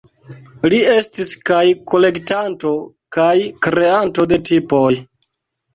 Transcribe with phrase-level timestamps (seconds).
[0.73, 1.61] Li estis kaj
[1.93, 2.73] kolektanto
[3.19, 3.37] kaj
[3.69, 4.93] kreanto de tipoj.